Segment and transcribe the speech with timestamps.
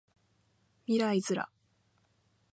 [0.87, 1.47] 未来ズラ